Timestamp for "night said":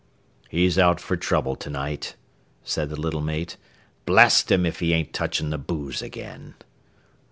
1.69-2.89